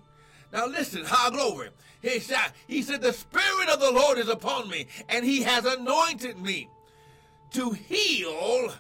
[0.53, 1.71] now listen, how glory.
[2.05, 5.65] He said, he said, The Spirit of the Lord is upon me, and He has
[5.65, 6.69] anointed me
[7.53, 8.75] to heal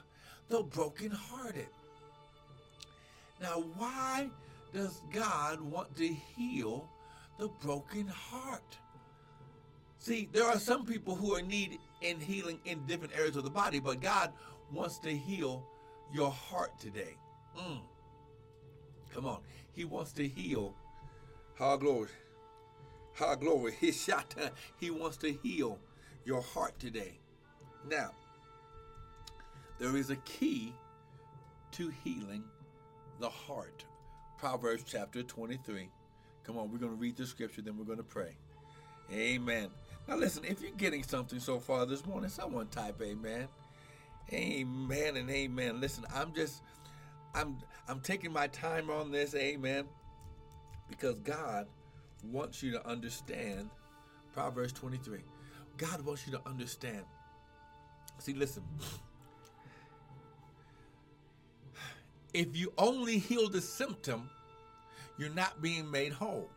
[0.48, 1.68] the brokenhearted.
[3.40, 4.28] Now, why
[4.74, 6.86] does God want to heal
[7.38, 8.76] the broken heart?
[9.98, 13.50] See, there are some people who are need in healing in different areas of the
[13.50, 14.34] body, but God
[14.70, 15.66] wants to heal
[16.12, 17.16] your heart today.
[17.56, 17.80] Mm.
[19.14, 19.40] Come on.
[19.72, 20.74] He wants to heal.
[21.54, 22.08] How glory.
[23.14, 23.74] How glory.
[23.80, 24.34] He shot.
[24.78, 25.78] He wants to heal
[26.24, 27.18] your heart today.
[27.88, 28.10] Now,
[29.78, 30.72] there is a key
[31.72, 32.44] to healing
[33.20, 33.84] the heart.
[34.38, 35.88] Proverbs chapter 23.
[36.44, 38.36] Come on, we're going to read the scripture, then we're going to pray.
[39.12, 39.68] Amen.
[40.08, 43.48] Now listen, if you're getting something so far this morning, someone type amen.
[44.32, 45.80] Amen and amen.
[45.80, 46.62] Listen, I'm just
[47.34, 47.58] I'm
[47.88, 49.84] I'm taking my time on this, amen,
[50.88, 51.66] because God
[52.30, 53.70] wants you to understand
[54.32, 55.20] Proverbs 23.
[55.76, 57.04] God wants you to understand.
[58.18, 58.62] See, listen.
[62.32, 64.28] If you only heal the symptom,
[65.18, 66.50] you're not being made whole.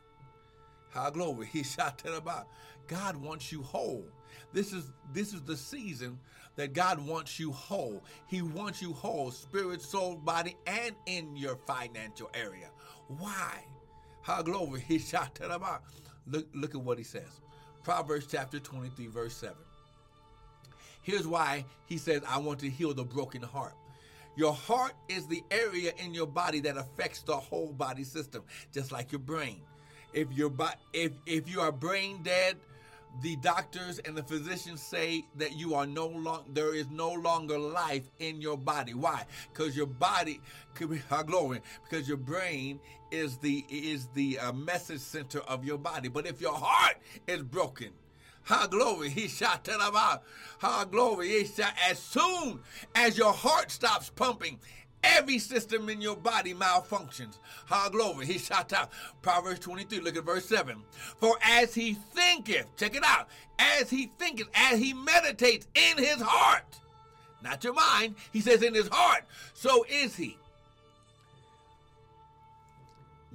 [0.90, 1.48] How glory.
[1.54, 2.48] He shot about.
[2.88, 4.06] God wants you whole.
[4.54, 6.18] This is this is the season
[6.56, 8.04] that God wants you whole.
[8.26, 12.70] He wants you whole, spirit, soul, body, and in your financial area.
[13.08, 13.64] Why?
[14.28, 14.82] How glory.
[14.88, 15.40] He shot.
[16.30, 17.40] Look, look at what he says.
[17.84, 19.56] Proverbs chapter 23, verse 7.
[21.02, 23.72] Here's why he says, I want to heal the broken heart.
[24.36, 28.92] Your heart is the area in your body that affects the whole body system, just
[28.92, 29.62] like your brain.
[30.12, 30.52] If your
[30.92, 32.58] if if you are brain dead,
[33.22, 37.58] the doctors and the physicians say that you are no longer there is no longer
[37.58, 40.40] life in your body why because your body
[40.76, 42.80] could be our glory because your brain
[43.10, 46.98] is the is the uh, message center of your body but if your heart
[47.28, 47.90] is broken
[48.48, 50.24] how glory, he shot about.
[50.60, 51.74] How glory, he shot.
[51.90, 52.62] As soon
[52.96, 54.58] as your heart stops pumping,
[55.04, 57.38] Every system in your body malfunctions.
[57.66, 58.26] How glory.
[58.26, 58.90] He shot out.
[59.22, 60.78] Proverbs 23, look at verse 7.
[61.20, 63.28] For as he thinketh, check it out,
[63.60, 66.80] as he thinketh, as he meditates in his heart,
[67.44, 69.24] not your mind, he says in his heart,
[69.54, 70.38] so is he.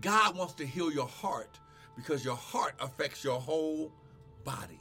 [0.00, 1.58] God wants to heal your heart
[1.96, 3.92] because your heart affects your whole
[4.44, 4.80] body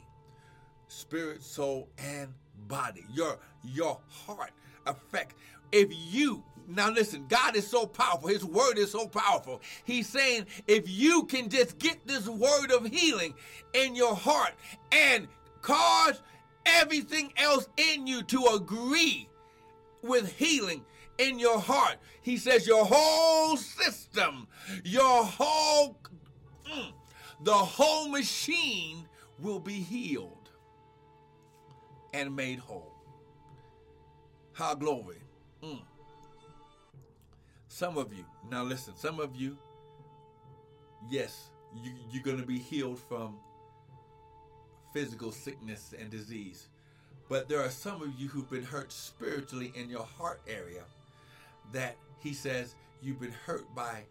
[0.92, 2.32] spirit, soul, and
[2.68, 3.04] body.
[3.12, 4.52] Your, your heart
[4.86, 5.34] affects.
[5.72, 8.28] If you now, listen, God is so powerful.
[8.28, 9.60] His word is so powerful.
[9.84, 13.34] He's saying if you can just get this word of healing
[13.72, 14.52] in your heart
[14.90, 15.28] and
[15.60, 16.22] cause
[16.66, 19.28] everything else in you to agree
[20.02, 20.84] with healing
[21.18, 24.46] in your heart, he says your whole system,
[24.84, 25.96] your whole,
[26.66, 26.92] mm,
[27.42, 29.06] the whole machine
[29.38, 30.50] will be healed
[32.12, 32.92] and made whole.
[34.52, 35.16] How glory.
[35.62, 35.80] Mm.
[37.74, 39.56] Some of you, now listen, some of you,
[41.08, 43.36] yes, you, you're going to be healed from
[44.92, 46.68] physical sickness and disease.
[47.30, 50.82] But there are some of you who've been hurt spiritually in your heart area
[51.72, 54.02] that he says you've been hurt by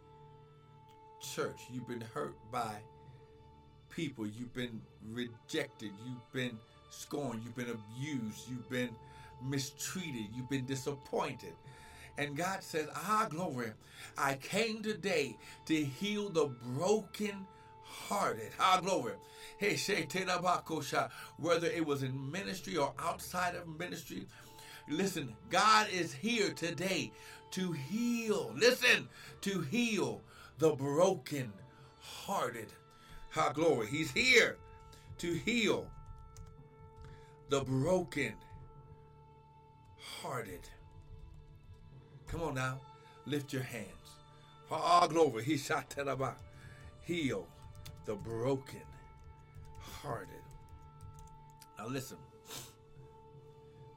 [1.22, 2.74] church, you've been hurt by
[3.96, 4.82] people, you've been
[5.12, 6.58] rejected, you've been
[6.90, 8.90] scorned, you've been abused, you've been
[9.48, 11.54] mistreated, you've been disappointed.
[12.18, 13.72] And God says, Ah, glory,
[14.18, 17.48] I came today to heal the broken
[17.84, 18.52] hearted.
[18.60, 19.14] Ah, glory.
[19.58, 19.78] Hey,
[21.38, 24.26] whether it was in ministry or outside of ministry.
[24.90, 27.12] Listen, God is here today
[27.52, 28.52] to heal.
[28.56, 29.08] Listen,
[29.42, 30.22] to heal
[30.58, 31.52] the broken
[32.02, 32.68] hearted.
[33.36, 33.88] Ah, glory.
[33.88, 34.58] He's here
[35.20, 35.88] to heal
[37.50, 38.34] the broken
[40.22, 40.68] hearted.
[42.32, 42.80] Come on now.
[43.26, 43.88] Lift your hands.
[44.70, 45.44] For all glory.
[45.44, 46.22] He shot about.
[46.22, 46.32] Uh,
[47.02, 47.46] heal
[48.06, 48.80] the broken
[49.78, 50.30] hearted.
[51.78, 52.18] Now listen.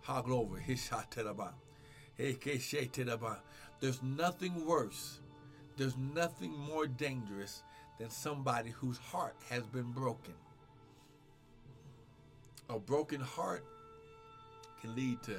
[0.02, 0.62] How glory.
[0.66, 1.54] He shot about.
[2.18, 3.34] Uh, uh,
[3.78, 5.20] there's nothing worse.
[5.76, 7.62] There's nothing more dangerous
[8.00, 10.34] than somebody whose heart has been broken.
[12.68, 13.64] A broken heart
[14.80, 15.38] can lead to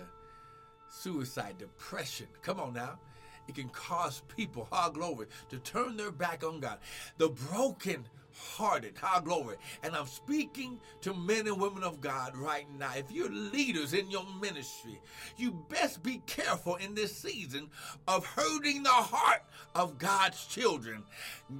[0.95, 2.27] suicide, depression.
[2.41, 2.99] Come on now.
[3.47, 6.79] It can cause people, high glory, to turn their back on God.
[7.17, 8.05] The broken
[8.37, 9.55] hearted, high glory.
[9.83, 12.91] And I'm speaking to men and women of God right now.
[12.95, 14.99] If you're leaders in your ministry,
[15.37, 17.69] you best be careful in this season
[18.07, 19.43] of hurting the heart
[19.73, 21.03] of God's children.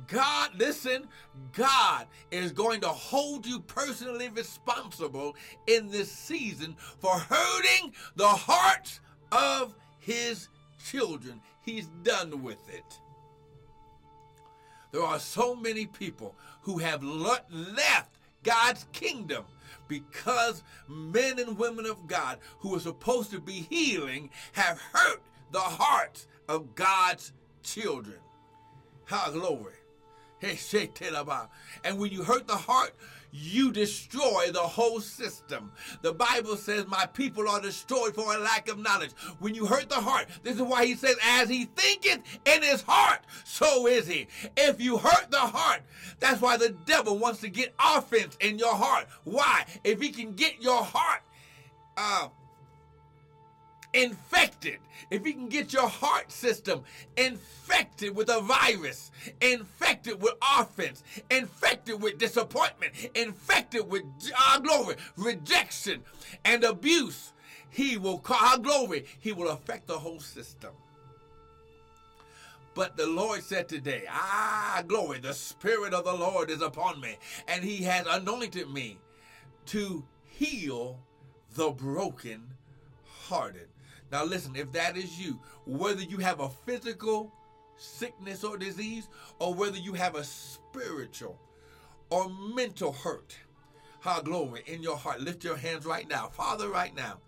[0.08, 1.08] God, listen,
[1.54, 5.36] God is going to hold you personally responsible
[5.68, 9.00] in this season for hurting the hearts
[9.36, 10.50] of his
[10.84, 11.42] children.
[11.62, 13.00] He's done with it.
[14.92, 19.44] There are so many people who have left God's kingdom
[19.88, 25.22] because men and women of God who are supposed to be healing have hurt
[25.52, 27.34] the hearts of God's
[27.64, 28.18] children.
[29.06, 29.74] How glory.
[31.84, 32.96] And when you hurt the heart,
[33.38, 35.72] you destroy the whole system.
[36.02, 39.12] The Bible says, My people are destroyed for a lack of knowledge.
[39.40, 42.82] When you hurt the heart, this is why he says, As he thinketh in his
[42.82, 44.28] heart, so is he.
[44.56, 45.82] If you hurt the heart,
[46.20, 49.08] that's why the devil wants to get offense in your heart.
[49.24, 49.66] Why?
[49.84, 51.22] If he can get your heart,
[51.98, 52.30] uh,
[53.96, 54.80] infected,
[55.10, 56.84] if he can get your heart system
[57.18, 64.04] infected with a virus, infected with offense, infected with disappointment, infected with
[64.50, 66.04] our glory, rejection,
[66.44, 67.34] and abuse,
[67.70, 70.72] he will call our glory, he will affect the whole system.
[72.74, 77.16] But the Lord said today, Ah, glory, the Spirit of the Lord is upon me,
[77.48, 78.98] and He has anointed me
[79.68, 81.00] to heal
[81.54, 82.44] the broken
[83.06, 83.70] hearted.
[84.12, 87.32] Now, listen, if that is you, whether you have a physical
[87.78, 91.38] sickness or disease, or whether you have a spiritual
[92.10, 93.36] or mental hurt,
[94.00, 96.28] how glory in your heart, lift your hands right now.
[96.28, 97.20] Father, right now,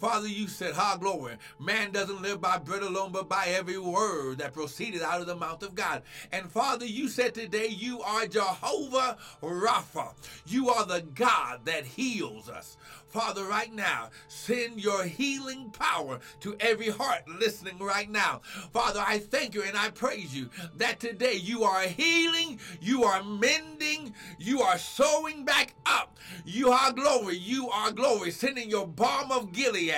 [0.00, 4.38] Father, you said, "Ha glory, man doesn't live by bread alone, but by every word
[4.38, 6.02] that proceeded out of the mouth of God.
[6.32, 10.14] And Father, you said today, you are Jehovah Rapha.
[10.46, 12.78] You are the God that heals us.
[13.08, 18.40] Father, right now, send your healing power to every heart listening right now.
[18.72, 23.22] Father, I thank you and I praise you that today you are healing, you are
[23.24, 26.16] mending, you are sewing back up.
[26.44, 29.89] You are glory, you are glory, sending your balm of Gilead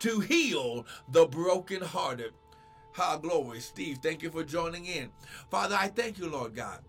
[0.00, 2.32] to heal the brokenhearted.
[2.94, 3.60] Ha, glory.
[3.60, 5.10] Steve, thank you for joining in.
[5.50, 6.80] Father, I thank you, Lord God.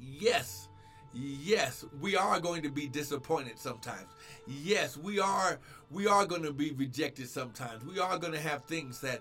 [0.00, 0.68] Yes,
[1.12, 4.08] yes, we are going to be disappointed sometimes
[4.46, 5.58] yes, we are
[5.90, 7.84] we are going to be rejected sometimes.
[7.84, 9.20] We are going to have things that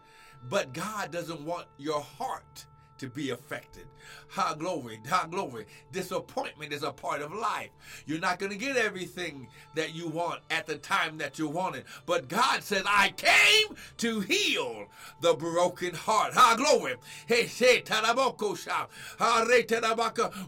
[0.50, 2.66] but God doesn't want your heart
[3.00, 3.86] to be affected.
[4.30, 5.66] High glory, high glory.
[5.92, 7.70] Disappointment is a part of life.
[8.06, 11.76] You're not going to get everything that you want at the time that you want
[11.76, 11.86] it.
[12.06, 14.88] But God says, I came to heal
[15.22, 16.34] the broken heart.
[16.34, 16.96] High glory.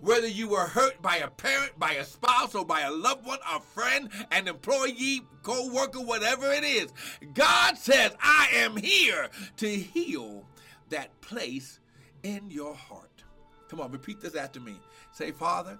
[0.01, 3.39] Whether you were hurt by a parent, by a spouse, or by a loved one,
[3.51, 6.93] a friend, an employee, co worker, whatever it is,
[7.33, 10.45] God says, I am here to heal
[10.89, 11.79] that place
[12.23, 13.23] in your heart.
[13.69, 14.75] Come on, repeat this after me.
[15.11, 15.77] Say, Father,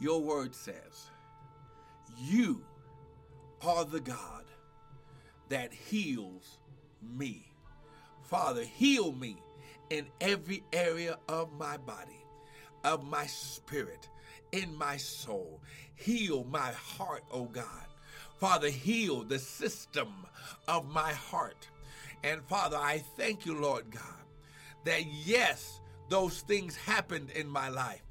[0.00, 1.10] your word says,
[2.18, 2.62] You
[3.62, 4.44] are the God
[5.48, 6.58] that heals
[7.02, 7.46] me.
[8.22, 9.36] Father, heal me
[9.90, 12.24] in every area of my body,
[12.84, 14.08] of my spirit,
[14.52, 15.60] in my soul.
[15.94, 17.86] Heal my heart, oh God.
[18.38, 20.08] Father, heal the system
[20.68, 21.68] of my heart.
[22.22, 24.02] And Father, I thank you, Lord God,
[24.86, 28.02] that yes, those things happened in my life,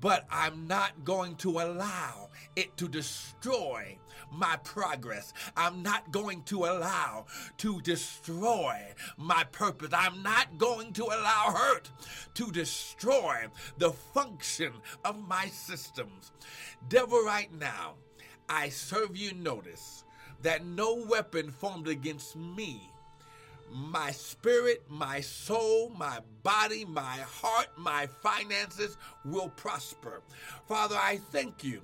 [0.00, 3.96] but I'm not going to allow it to destroy
[4.32, 5.32] my progress.
[5.56, 7.26] I'm not going to allow
[7.58, 9.90] to destroy my purpose.
[9.92, 11.90] I'm not going to allow hurt
[12.34, 13.46] to destroy
[13.78, 14.72] the function
[15.04, 16.32] of my systems.
[16.88, 17.94] Devil, right now,
[18.48, 20.04] I serve you notice
[20.42, 22.90] that no weapon formed against me
[23.72, 30.22] my spirit, my soul, my body, my heart, my finances will prosper.
[30.66, 31.82] Father, I thank you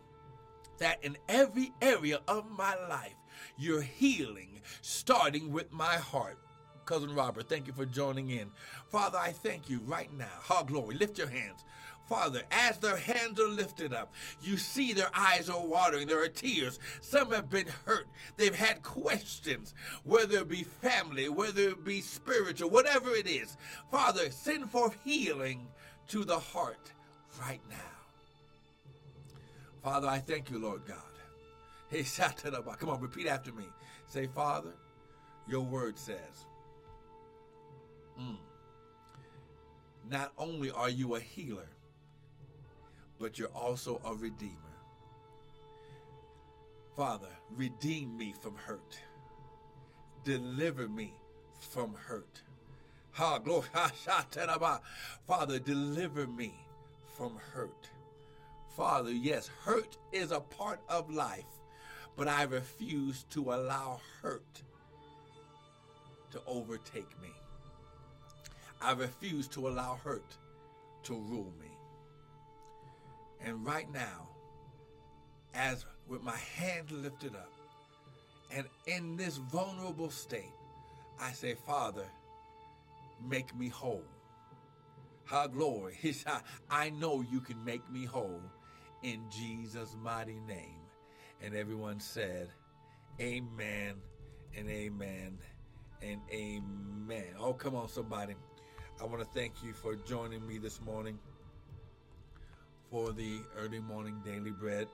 [0.78, 3.14] that in every area of my life,
[3.56, 6.38] you're healing, starting with my heart.
[6.84, 8.50] Cousin Robert, thank you for joining in.
[8.88, 10.26] Father, I thank you right now.
[10.42, 10.96] Ha, glory.
[10.96, 11.64] Lift your hands.
[12.08, 16.28] Father, as their hands are lifted up, you see their eyes are watering, there are
[16.28, 16.78] tears.
[17.00, 18.06] Some have been hurt.
[18.36, 19.74] They've had questions,
[20.04, 23.56] whether it be family, whether it be spiritual, whatever it is.
[23.90, 25.66] Father, send forth healing
[26.08, 26.92] to the heart
[27.40, 27.76] right now.
[29.82, 30.98] Father, I thank you, Lord God.
[31.88, 32.02] Hey,
[32.78, 33.64] come on, repeat after me.
[34.06, 34.72] Say, Father,
[35.48, 36.46] your word says,
[38.20, 38.36] mm,
[40.10, 41.68] not only are you a healer,
[43.22, 44.56] but you're also a redeemer.
[46.96, 48.98] Father, redeem me from hurt.
[50.24, 51.14] Deliver me
[51.60, 52.42] from hurt.
[53.12, 53.68] Ha, glory.
[55.28, 56.52] Father, deliver me
[57.16, 57.88] from hurt.
[58.76, 61.60] Father, yes, hurt is a part of life,
[62.16, 64.62] but I refuse to allow hurt
[66.32, 67.30] to overtake me.
[68.80, 70.36] I refuse to allow hurt
[71.04, 71.71] to rule me.
[73.44, 74.28] And right now,
[75.54, 77.50] as with my hand lifted up,
[78.50, 80.52] and in this vulnerable state,
[81.20, 82.06] I say, Father,
[83.28, 84.04] make me whole.
[85.24, 85.98] How glory.
[86.70, 88.42] I know you can make me whole
[89.02, 90.80] in Jesus' mighty name.
[91.42, 92.50] And everyone said,
[93.20, 93.94] Amen
[94.56, 95.38] and amen
[96.02, 97.26] and amen.
[97.38, 98.34] Oh, come on, somebody.
[99.00, 101.18] I want to thank you for joining me this morning
[102.92, 104.86] for the early morning daily bread.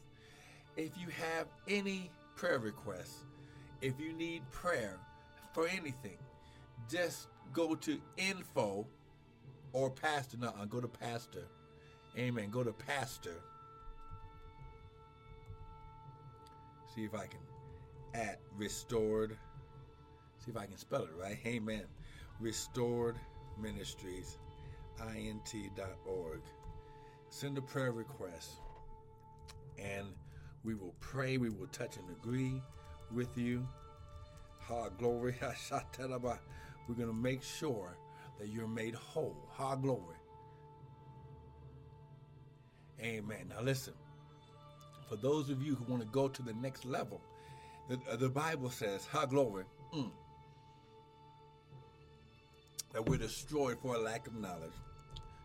[0.76, 3.24] If you have any prayer requests,
[3.82, 5.00] if you need prayer
[5.58, 6.20] for anything,
[6.88, 8.86] just go to info
[9.74, 10.38] or pastor.
[10.38, 11.48] No, go to pastor.
[12.16, 12.52] Amen.
[12.52, 13.42] Go to pastor.
[16.94, 17.40] See if I can
[18.14, 19.36] at restored.
[20.38, 21.40] See if I can spell it right.
[21.48, 21.86] Amen.
[22.40, 23.16] Restored
[23.60, 24.38] Ministries,
[25.16, 26.42] int.org.
[27.32, 28.60] Send a prayer request
[29.80, 30.06] and
[30.64, 31.40] we will pray.
[31.40, 32.62] We will touch and agree
[33.12, 33.68] with you.
[34.68, 35.36] Ha, glory.
[36.00, 37.98] We're going to make sure
[38.40, 39.38] that you're made whole.
[39.52, 40.16] Ha, glory.
[43.02, 43.50] Amen.
[43.50, 43.94] Now, listen,
[45.08, 47.22] for those of you who want to go to the next level,
[47.88, 49.64] the, uh, the Bible says, Ha, glory,
[49.94, 50.12] mm,
[52.94, 54.74] that we're destroyed for a lack of knowledge.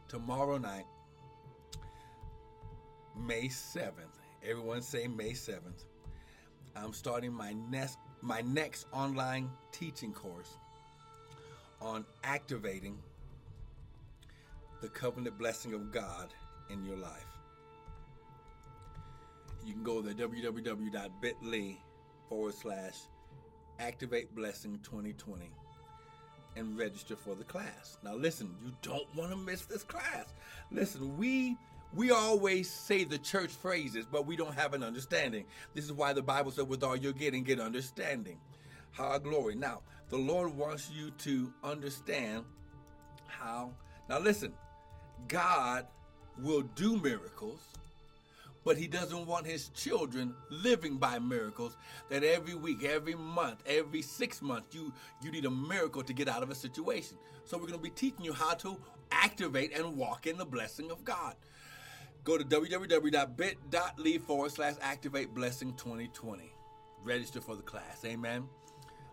[0.08, 0.86] Tomorrow night,
[3.16, 3.92] May 7th,
[4.42, 5.84] everyone say May 7th,
[6.74, 10.56] I'm starting my next, my next online teaching course
[11.80, 12.96] on activating
[14.80, 16.32] the covenant blessing of God
[16.70, 17.26] in your life.
[19.64, 21.76] You can go to www.bit.ly
[22.28, 22.94] forward slash
[23.78, 25.50] activate blessing 2020
[26.56, 27.98] and register for the class.
[28.04, 30.32] Now, listen, you don't want to miss this class.
[30.70, 31.56] Listen, we
[31.94, 35.44] we always say the church phrases, but we don't have an understanding.
[35.74, 38.38] This is why the Bible said, with all you're getting, get understanding.
[38.92, 39.54] How glory.
[39.54, 42.44] Now, the Lord wants you to understand
[43.26, 43.72] how.
[44.08, 44.52] Now, listen,
[45.28, 45.86] God
[46.38, 47.60] will do miracles,
[48.64, 51.76] but He doesn't want His children living by miracles.
[52.08, 56.28] That every week, every month, every six months, you, you need a miracle to get
[56.28, 57.18] out of a situation.
[57.44, 58.78] So, we're going to be teaching you how to
[59.10, 61.34] activate and walk in the blessing of God.
[62.24, 66.54] Go to www.bit.ly forward slash activate blessing 2020.
[67.02, 68.04] Register for the class.
[68.04, 68.44] Amen.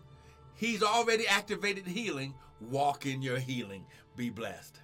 [0.53, 2.33] He's already activated healing.
[2.59, 3.85] Walk in your healing.
[4.15, 4.81] Be blessed.